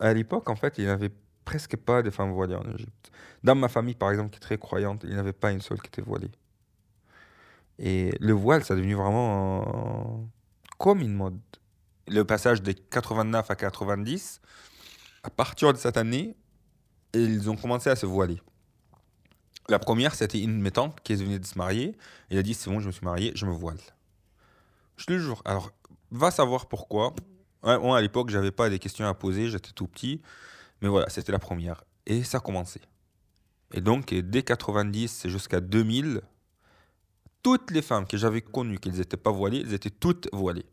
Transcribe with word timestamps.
À 0.00 0.12
l'époque, 0.14 0.48
en 0.48 0.56
fait, 0.56 0.78
il 0.78 0.84
n'y 0.84 0.90
avait 0.90 1.12
presque 1.44 1.76
pas 1.76 2.02
de 2.02 2.10
femmes 2.10 2.32
voilées 2.32 2.54
en 2.54 2.64
Égypte. 2.72 3.10
Dans 3.42 3.54
ma 3.54 3.68
famille, 3.68 3.94
par 3.94 4.10
exemple, 4.10 4.30
qui 4.30 4.36
est 4.36 4.40
très 4.40 4.58
croyante, 4.58 5.02
il 5.04 5.10
n'y 5.10 5.18
avait 5.18 5.32
pas 5.32 5.50
une 5.50 5.60
seule 5.60 5.80
qui 5.80 5.88
était 5.88 6.02
voilée. 6.02 6.30
Et 7.78 8.12
le 8.20 8.32
voile, 8.32 8.64
ça 8.64 8.74
est 8.74 8.76
devenu 8.76 8.94
vraiment 8.94 10.28
comme 10.78 11.00
une 11.00 11.14
mode. 11.14 11.38
Le 12.08 12.24
passage 12.24 12.62
de 12.62 12.72
89 12.72 13.50
à 13.50 13.56
90, 13.56 14.40
à 15.22 15.30
partir 15.30 15.72
de 15.72 15.78
cette 15.78 15.96
année, 15.96 16.36
ils 17.14 17.50
ont 17.50 17.56
commencé 17.56 17.90
à 17.90 17.96
se 17.96 18.06
voiler. 18.06 18.40
La 19.68 19.78
première, 19.78 20.14
c'était 20.14 20.40
une 20.40 20.58
de 20.58 20.62
mes 20.62 20.70
tantes 20.70 20.98
qui 21.02 21.14
venue 21.14 21.38
de 21.38 21.44
se 21.44 21.58
marier. 21.58 21.96
Elle 22.30 22.38
a 22.38 22.42
dit 22.42 22.54
C'est 22.54 22.70
bon, 22.70 22.80
je 22.80 22.86
me 22.86 22.92
suis 22.92 23.04
mariée, 23.04 23.32
je 23.34 23.44
me 23.44 23.52
voile. 23.52 23.78
Je 24.96 25.04
te 25.04 25.12
le 25.12 25.18
jure. 25.18 25.42
Alors, 25.44 25.70
va 26.10 26.30
savoir 26.30 26.66
pourquoi. 26.66 27.14
Moi, 27.62 27.98
à 27.98 28.00
l'époque, 28.00 28.30
j'avais 28.30 28.50
pas 28.50 28.70
des 28.70 28.78
questions 28.78 29.06
à 29.06 29.14
poser, 29.14 29.48
j'étais 29.48 29.72
tout 29.72 29.86
petit. 29.86 30.22
Mais 30.80 30.88
voilà, 30.88 31.08
c'était 31.08 31.32
la 31.32 31.38
première. 31.38 31.84
Et 32.06 32.22
ça 32.22 32.38
a 32.38 32.40
commencé. 32.40 32.80
Et 33.72 33.80
donc, 33.80 34.14
dès 34.14 34.42
90 34.42 35.28
jusqu'à 35.28 35.60
2000, 35.60 36.22
toutes 37.42 37.70
les 37.70 37.82
femmes 37.82 38.06
que 38.06 38.16
j'avais 38.16 38.40
connues 38.40 38.78
qu'elles 38.78 38.94
n'étaient 38.94 39.16
pas 39.16 39.30
voilées, 39.30 39.60
elles 39.60 39.74
étaient 39.74 39.90
toutes 39.90 40.28
voilées. 40.32 40.66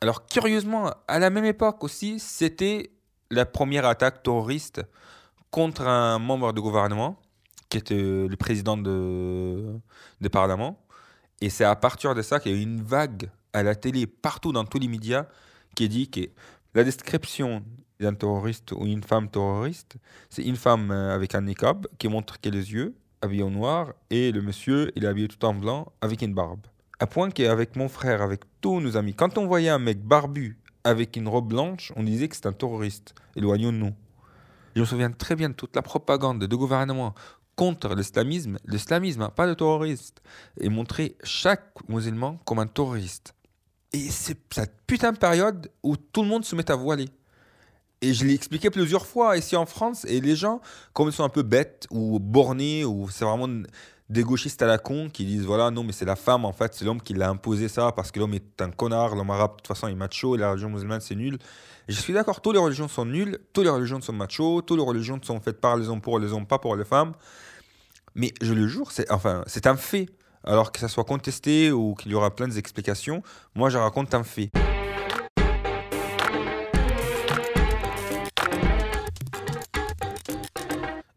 Alors 0.00 0.26
curieusement, 0.26 0.92
à 1.08 1.18
la 1.18 1.28
même 1.28 1.44
époque 1.44 1.82
aussi, 1.82 2.20
c'était 2.20 2.92
la 3.30 3.44
première 3.44 3.84
attaque 3.84 4.22
terroriste 4.22 4.82
contre 5.50 5.82
un 5.82 6.18
membre 6.18 6.52
du 6.52 6.60
gouvernement, 6.60 7.20
qui 7.68 7.78
était 7.78 8.26
le 8.26 8.36
président 8.36 8.76
de, 8.76 9.78
du 10.20 10.30
Parlement. 10.30 10.78
Et 11.40 11.50
c'est 11.50 11.64
à 11.64 11.76
partir 11.76 12.14
de 12.14 12.22
ça 12.22 12.40
qu'il 12.40 12.52
y 12.52 12.54
a 12.54 12.58
eu 12.58 12.62
une 12.62 12.82
vague 12.82 13.30
à 13.52 13.62
la 13.62 13.74
télé, 13.74 14.06
partout 14.06 14.52
dans 14.52 14.64
tous 14.64 14.78
les 14.78 14.88
médias, 14.88 15.26
qui 15.74 15.88
dit 15.88 16.10
que 16.10 16.20
la 16.74 16.84
description 16.84 17.62
d'un 18.00 18.14
terroriste 18.14 18.72
ou 18.72 18.86
une 18.86 19.02
femme 19.02 19.28
terroriste, 19.28 19.96
c'est 20.30 20.42
une 20.42 20.56
femme 20.56 20.90
euh, 20.90 21.14
avec 21.14 21.34
un 21.34 21.42
niqab 21.42 21.86
qui 21.98 22.08
montre 22.08 22.40
qu'elle 22.40 22.54
a 22.54 22.58
les 22.58 22.72
yeux, 22.72 22.94
habillée 23.22 23.42
en 23.42 23.50
noir, 23.50 23.94
et 24.10 24.30
le 24.30 24.42
monsieur, 24.42 24.92
il 24.94 25.04
est 25.04 25.08
habillé 25.08 25.28
tout 25.28 25.44
en 25.44 25.54
blanc 25.54 25.92
avec 26.00 26.22
une 26.22 26.34
barbe. 26.34 26.60
À 27.00 27.06
point 27.06 27.30
qu'avec 27.30 27.76
mon 27.76 27.88
frère, 27.88 28.22
avec 28.22 28.42
tous 28.60 28.80
nos 28.80 28.96
amis, 28.96 29.14
quand 29.14 29.38
on 29.38 29.46
voyait 29.46 29.68
un 29.68 29.78
mec 29.78 30.00
barbu 30.02 30.58
avec 30.84 31.16
une 31.16 31.28
robe 31.28 31.48
blanche, 31.48 31.92
on 31.96 32.02
disait 32.02 32.28
que 32.28 32.36
c'est 32.36 32.46
un 32.46 32.52
terroriste. 32.52 33.14
Éloignons-nous. 33.36 33.92
Je 34.74 34.80
me 34.80 34.86
souviens 34.86 35.10
très 35.10 35.34
bien 35.34 35.48
de 35.48 35.54
toute 35.54 35.74
la 35.74 35.82
propagande 35.82 36.38
de 36.38 36.56
gouvernement 36.56 37.14
contre 37.58 37.96
l'islamisme, 37.96 38.56
l'islamisme, 38.66 39.22
hein, 39.22 39.32
pas 39.34 39.44
le 39.44 39.56
terroriste, 39.56 40.22
et 40.60 40.68
montrer 40.68 41.16
chaque 41.24 41.72
musulman 41.88 42.38
comme 42.44 42.60
un 42.60 42.68
terroriste. 42.68 43.34
Et 43.92 44.10
c'est 44.10 44.38
cette 44.54 44.74
putain 44.86 45.10
de 45.10 45.18
période 45.18 45.68
où 45.82 45.96
tout 45.96 46.22
le 46.22 46.28
monde 46.28 46.44
se 46.44 46.54
met 46.54 46.70
à 46.70 46.76
voiler. 46.76 47.08
Et 48.00 48.14
je 48.14 48.24
l'ai 48.24 48.34
expliqué 48.34 48.70
plusieurs 48.70 49.06
fois 49.06 49.36
ici 49.36 49.56
en 49.56 49.66
France, 49.66 50.04
et 50.04 50.20
les 50.20 50.36
gens, 50.36 50.60
comme 50.92 51.08
ils 51.08 51.12
sont 51.12 51.24
un 51.24 51.28
peu 51.28 51.42
bêtes 51.42 51.88
ou 51.90 52.20
bornés, 52.20 52.84
ou 52.84 53.10
c'est 53.10 53.24
vraiment 53.24 53.48
des 54.08 54.22
gauchistes 54.22 54.62
à 54.62 54.66
la 54.66 54.78
con 54.78 55.10
qui 55.10 55.24
disent 55.24 55.44
voilà, 55.44 55.70
non, 55.70 55.84
mais 55.84 55.92
c'est 55.92 56.04
la 56.04 56.16
femme, 56.16 56.44
en 56.44 56.52
fait, 56.52 56.74
c'est 56.74 56.84
l'homme 56.84 57.00
qui 57.00 57.14
l'a 57.14 57.28
imposé 57.28 57.68
ça 57.68 57.92
parce 57.92 58.10
que 58.10 58.18
l'homme 58.18 58.34
est 58.34 58.62
un 58.62 58.70
connard, 58.70 59.14
l'homme 59.14 59.30
arabe, 59.30 59.52
de 59.52 59.56
toute 59.56 59.68
façon, 59.68 59.88
est 59.88 59.94
macho, 59.94 60.34
et 60.34 60.38
la 60.38 60.50
religion 60.50 60.70
musulmane, 60.70 61.00
c'est 61.00 61.14
nul. 61.14 61.38
Je 61.88 62.00
suis 62.00 62.12
d'accord, 62.12 62.40
toutes 62.40 62.54
les 62.54 62.60
religions 62.60 62.88
sont 62.88 63.04
nulles, 63.04 63.38
toutes 63.52 63.64
les 63.64 63.70
religions 63.70 64.00
sont 64.00 64.12
macho, 64.12 64.62
toutes 64.62 64.78
les 64.78 64.84
religions 64.84 65.18
sont 65.22 65.40
faites 65.40 65.60
par 65.60 65.76
les 65.76 65.88
hommes 65.88 66.00
pour 66.00 66.18
les 66.18 66.32
hommes, 66.32 66.46
pas 66.46 66.58
pour 66.58 66.76
les 66.76 66.84
femmes. 66.84 67.12
Mais 68.14 68.32
je 68.40 68.52
le 68.52 68.66
jure, 68.66 68.90
c'est 68.92 69.10
enfin, 69.12 69.42
c'est 69.46 69.66
un 69.66 69.76
fait. 69.76 70.08
Alors 70.44 70.72
que 70.72 70.78
ça 70.78 70.88
soit 70.88 71.04
contesté 71.04 71.72
ou 71.72 71.94
qu'il 71.94 72.12
y 72.12 72.14
aura 72.14 72.34
plein 72.34 72.48
d'explications, 72.48 73.22
moi 73.54 73.70
je 73.70 73.76
raconte 73.76 74.14
un 74.14 74.22
fait. 74.22 74.50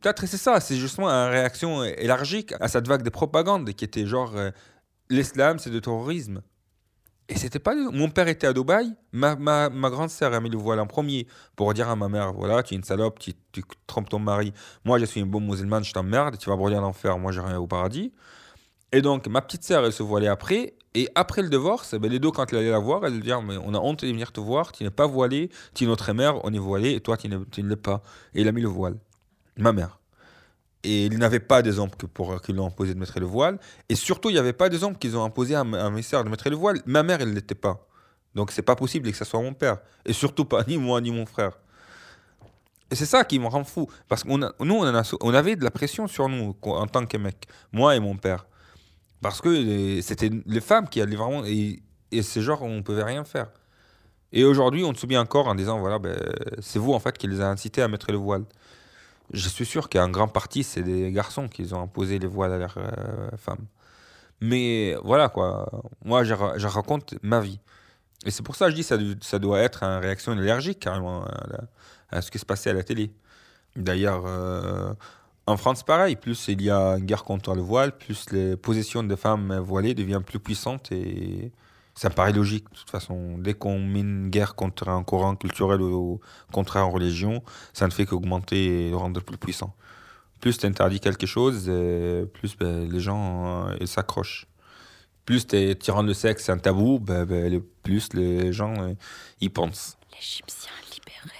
Peut-être 0.01 0.25
c'est 0.25 0.37
ça, 0.37 0.59
c'est 0.59 0.77
justement 0.77 1.09
une 1.09 1.31
réaction 1.31 1.83
élargique 1.83 2.53
à 2.59 2.67
cette 2.67 2.87
vague 2.87 3.03
de 3.03 3.09
propagande 3.11 3.71
qui 3.73 3.85
était 3.85 4.05
genre 4.07 4.35
euh, 4.35 4.49
l'islam 5.09 5.59
c'est 5.59 5.69
du 5.69 5.79
terrorisme. 5.79 6.41
Et 7.29 7.37
c'était 7.37 7.59
pas. 7.59 7.75
Mon 7.75 8.09
père 8.09 8.27
était 8.27 8.47
à 8.47 8.51
Dubaï, 8.51 8.93
ma, 9.13 9.35
ma, 9.35 9.69
ma 9.69 9.89
grande 9.89 10.09
sœur 10.09 10.33
a 10.33 10.41
mis 10.41 10.49
le 10.49 10.57
voile 10.57 10.79
en 10.79 10.87
premier 10.87 11.27
pour 11.55 11.73
dire 11.73 11.87
à 11.87 11.95
ma 11.95 12.09
mère 12.09 12.33
voilà, 12.33 12.63
tu 12.63 12.73
es 12.73 12.77
une 12.77 12.83
salope, 12.83 13.19
tu, 13.19 13.33
tu 13.51 13.63
trompes 13.87 14.09
ton 14.09 14.19
mari. 14.19 14.53
Moi, 14.83 14.97
je 14.99 15.05
suis 15.05 15.21
une 15.21 15.29
bonne 15.29 15.45
musulmane, 15.45 15.83
je 15.83 15.93
t'emmerde, 15.93 16.37
tu 16.37 16.49
vas 16.49 16.55
brûler 16.57 16.77
en 16.77 16.83
enfer, 16.83 17.17
moi, 17.19 17.31
j'ai 17.31 17.39
rien 17.39 17.57
au 17.57 17.67
paradis. 17.67 18.11
Et 18.91 19.01
donc, 19.01 19.27
ma 19.27 19.41
petite 19.41 19.63
sœur, 19.63 19.85
elle 19.85 19.93
se 19.93 20.03
voilait 20.03 20.27
après. 20.27 20.73
Et 20.93 21.07
après 21.15 21.41
le 21.41 21.47
divorce, 21.47 21.95
ben, 21.95 22.11
les 22.11 22.19
deux, 22.19 22.31
quand 22.31 22.51
elle 22.51 22.59
allait 22.59 22.71
la 22.71 22.79
voir, 22.79 23.05
elle 23.05 23.13
lui 23.13 23.21
dit 23.21 23.31
Mais 23.45 23.57
on 23.63 23.73
a 23.73 23.79
honte 23.79 24.03
de 24.03 24.07
venir 24.07 24.33
te 24.33 24.41
voir, 24.41 24.73
tu 24.73 24.83
n'es 24.83 24.89
pas 24.89 25.05
voilé, 25.05 25.49
tu 25.73 25.85
es 25.85 25.87
notre 25.87 26.11
mère, 26.11 26.43
on 26.43 26.51
est 26.51 26.59
voilé, 26.59 26.95
et 26.95 26.99
toi, 26.99 27.15
tu 27.15 27.29
ne 27.29 27.69
l'es 27.69 27.75
pas. 27.77 28.01
Et 28.33 28.41
il 28.41 28.47
a 28.49 28.51
mis 28.51 28.61
le 28.61 28.67
voile 28.67 28.97
ma 29.61 29.71
mère. 29.71 29.99
Et 30.83 31.05
il 31.05 31.17
n'avait 31.19 31.39
pas 31.39 31.61
que 31.61 32.05
pour 32.07 32.41
qu'ils 32.41 32.55
l'ont 32.55 32.67
imposé 32.67 32.93
de 32.93 32.99
mettre 32.99 33.19
le 33.19 33.25
voile. 33.25 33.59
Et 33.87 33.95
surtout, 33.95 34.29
il 34.29 34.33
n'y 34.33 34.39
avait 34.39 34.53
pas 34.53 34.67
hommes 34.83 34.97
qu'ils 34.97 35.15
ont 35.15 35.23
imposé 35.23 35.55
à, 35.55 35.63
mes 35.63 36.01
soeurs 36.01 36.23
de 36.23 36.29
mettre 36.29 36.49
le 36.49 36.55
voile. 36.55 36.81
Ma 36.85 37.03
mère, 37.03 37.21
elle 37.21 37.29
ne 37.29 37.35
l'était 37.35 37.55
pas. 37.55 37.87
Donc, 38.33 38.51
c'est 38.51 38.63
pas 38.63 38.75
possible 38.75 39.11
que 39.11 39.17
ce 39.17 39.25
soit 39.25 39.41
mon 39.41 39.53
père. 39.53 39.77
Et 40.05 40.13
surtout 40.13 40.45
pas 40.45 40.63
ni 40.67 40.77
moi 40.77 40.99
ni 40.99 41.11
mon 41.11 41.25
frère. 41.25 41.51
Et 42.89 42.95
c'est 42.95 43.05
ça 43.05 43.23
qui 43.23 43.39
me 43.39 43.47
rend 43.47 43.63
fou. 43.63 43.87
Parce 44.07 44.23
que 44.23 44.29
nous, 44.29 44.43
on, 44.59 45.03
on 45.21 45.33
avait 45.33 45.55
de 45.55 45.63
la 45.63 45.71
pression 45.71 46.07
sur 46.07 46.27
nous 46.27 46.55
en 46.63 46.87
tant 46.87 47.05
que 47.05 47.17
mec. 47.17 47.47
Moi 47.71 47.95
et 47.95 47.99
mon 47.99 48.17
père. 48.17 48.47
Parce 49.21 49.39
que 49.39 50.01
c'était 50.01 50.31
les 50.47 50.61
femmes 50.61 50.89
qui 50.89 50.99
allaient 50.99 51.15
vraiment. 51.15 51.45
Et, 51.45 51.83
et 52.11 52.23
c'est 52.23 52.41
genre, 52.41 52.63
on 52.63 52.77
ne 52.77 52.81
pouvait 52.81 53.03
rien 53.03 53.23
faire. 53.23 53.51
Et 54.33 54.43
aujourd'hui, 54.43 54.83
on 54.83 54.93
se 54.95 55.01
souvient 55.01 55.21
encore 55.21 55.47
en 55.47 55.55
disant 55.55 55.79
voilà, 55.79 55.99
ben, 55.99 56.17
c'est 56.59 56.79
vous 56.79 56.93
en 56.93 56.99
fait 56.99 57.17
qui 57.17 57.27
les 57.27 57.39
a 57.39 57.49
incités 57.49 57.81
à 57.81 57.87
mettre 57.87 58.11
le 58.11 58.17
voile 58.17 58.45
je 59.33 59.49
suis 59.49 59.65
sûr 59.65 59.89
qu'en 59.89 60.09
grande 60.09 60.33
partie, 60.33 60.63
c'est 60.63 60.83
des 60.83 61.11
garçons 61.11 61.47
qui 61.47 61.73
ont 61.73 61.81
imposé 61.81 62.19
les 62.19 62.27
voiles 62.27 62.53
à 62.53 62.57
leurs 62.57 62.77
euh, 62.77 63.29
femmes. 63.37 63.65
Mais 64.41 64.95
voilà, 65.03 65.29
quoi. 65.29 65.69
Moi, 66.03 66.23
je, 66.23 66.33
raconte 66.33 67.15
ma 67.21 67.39
vie. 67.39 67.59
Et 68.25 68.31
c'est 68.31 68.43
pour 68.43 68.55
ça 68.55 68.65
que 68.65 68.71
je 68.71 68.75
dis 68.75 68.85
que 68.85 69.25
ça, 69.25 69.39
doit 69.39 69.59
être 69.59 69.83
une 69.83 69.99
réaction 69.99 70.31
allergique, 70.33 70.79
carrément, 70.79 71.25
à, 72.09 72.21
ce 72.21 72.31
qui 72.31 72.39
se 72.39 72.45
passait 72.45 72.71
à 72.71 72.73
la 72.73 72.83
télé. 72.83 73.11
D'ailleurs, 73.75 74.23
euh, 74.25 74.93
en 75.47 75.57
France, 75.57 75.83
pareil. 75.83 76.15
Plus 76.15 76.47
il 76.47 76.61
y 76.61 76.69
a 76.69 76.97
une 76.97 77.05
guerre 77.05 77.23
contre 77.23 77.55
le 77.55 77.61
voile, 77.61 77.97
plus 77.97 78.31
les 78.31 78.57
positions 78.57 79.03
des 79.03 79.15
femmes 79.15 79.57
voilées 79.59 79.93
deviennent 79.93 80.23
plus 80.23 80.39
puissantes 80.39 80.91
et 80.91 81.51
ça 81.95 82.09
me 82.09 82.13
paraît 82.13 82.33
logique, 82.33 82.65
de 82.71 82.77
toute 82.77 82.89
façon. 82.89 83.37
Dès 83.37 83.53
qu'on 83.53 83.79
met 83.79 83.99
une 83.99 84.29
guerre 84.29 84.55
contre 84.55 84.87
un 84.87 85.03
courant 85.03 85.35
culturel 85.35 85.81
ou 85.81 86.19
contre 86.51 86.77
une 86.77 86.91
religion, 86.91 87.43
ça 87.73 87.85
ne 87.85 87.91
fait 87.91 88.05
qu'augmenter 88.05 88.87
et 88.87 88.89
le 88.89 88.95
rendre 88.95 89.21
plus 89.21 89.37
puissant. 89.37 89.75
Plus 90.39 90.57
tu 90.57 90.65
interdis 90.65 90.99
quelque 90.99 91.27
chose, 91.27 91.65
euh, 91.67 92.25
plus 92.25 92.57
ben, 92.57 92.89
les 92.89 92.99
gens 92.99 93.67
euh, 93.69 93.85
s'accrochent. 93.85 94.47
Plus 95.25 95.45
tu 95.45 95.91
rends 95.91 96.01
le 96.01 96.13
sexe 96.13 96.49
un 96.49 96.57
tabou, 96.57 96.99
ben, 96.99 97.25
ben, 97.25 97.61
plus 97.83 98.13
les 98.13 98.51
gens 98.51 98.73
euh, 98.81 98.93
y 99.39 99.49
pensent. 99.49 99.97
L'Égyptien 100.13 100.71
libéré. 100.91 101.37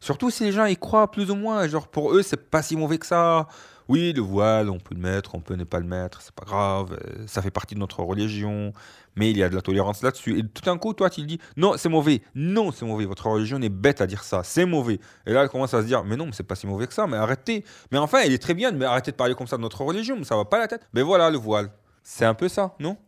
Surtout 0.00 0.30
si 0.30 0.44
les 0.44 0.52
gens 0.52 0.64
y 0.64 0.76
croient 0.76 1.10
plus 1.10 1.30
ou 1.30 1.34
moins. 1.34 1.66
Genre 1.68 1.88
pour 1.88 2.14
eux, 2.14 2.22
c'est 2.22 2.48
pas 2.48 2.62
si 2.62 2.76
mauvais 2.76 2.98
que 2.98 3.06
ça. 3.06 3.48
Oui, 3.88 4.12
le 4.12 4.22
voile, 4.22 4.70
on 4.70 4.78
peut 4.78 4.94
le 4.94 5.00
mettre, 5.00 5.34
on 5.34 5.40
peut 5.40 5.54
ne 5.54 5.64
pas 5.64 5.78
le 5.78 5.86
mettre, 5.86 6.22
c'est 6.22 6.34
pas 6.34 6.44
grave, 6.44 6.98
ça 7.26 7.42
fait 7.42 7.50
partie 7.50 7.74
de 7.74 7.80
notre 7.80 8.02
religion 8.02 8.72
mais 9.16 9.30
il 9.30 9.38
y 9.38 9.42
a 9.42 9.48
de 9.48 9.54
la 9.54 9.62
tolérance 9.62 10.02
là-dessus. 10.02 10.38
Et 10.38 10.42
tout 10.42 10.62
d'un 10.62 10.78
coup, 10.78 10.92
toi, 10.92 11.10
tu 11.10 11.22
dis 11.22 11.38
non, 11.56 11.74
c'est 11.76 11.88
mauvais. 11.88 12.22
Non, 12.34 12.72
c'est 12.72 12.84
mauvais. 12.84 13.04
Votre 13.04 13.28
religion 13.28 13.60
est 13.62 13.68
bête 13.68 14.00
à 14.00 14.06
dire 14.06 14.24
ça. 14.24 14.42
C'est 14.44 14.66
mauvais. 14.66 15.00
Et 15.26 15.32
là, 15.32 15.42
elle 15.42 15.48
commence 15.48 15.74
à 15.74 15.82
se 15.82 15.86
dire 15.86 16.04
mais 16.04 16.16
non, 16.16 16.30
c'est 16.32 16.42
pas 16.42 16.54
si 16.54 16.66
mauvais 16.66 16.86
que 16.86 16.94
ça. 16.94 17.06
Mais 17.06 17.16
arrêtez. 17.16 17.64
Mais 17.92 17.98
enfin, 17.98 18.22
il 18.22 18.32
est 18.32 18.42
très 18.42 18.54
bien, 18.54 18.72
mais 18.72 18.84
arrêtez 18.84 19.10
de 19.10 19.16
parler 19.16 19.34
comme 19.34 19.46
ça 19.46 19.56
de 19.56 19.62
notre 19.62 19.82
religion. 19.82 20.16
Mais 20.16 20.24
ça 20.24 20.36
va 20.36 20.44
pas 20.44 20.58
la 20.58 20.68
tête. 20.68 20.86
Mais 20.92 21.02
voilà 21.02 21.30
le 21.30 21.38
voile. 21.38 21.70
C'est 22.02 22.26
un 22.26 22.34
peu 22.34 22.48
ça, 22.48 22.74
non? 22.80 22.98